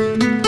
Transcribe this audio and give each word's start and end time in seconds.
Música 0.00 0.39